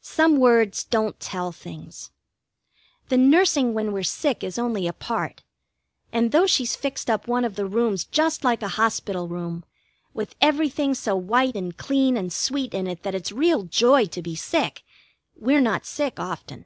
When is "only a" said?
4.58-4.94